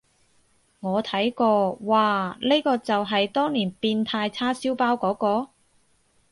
[0.79, 5.49] 我睇過，嘩，呢個就係當年變態叉燒包嗰個？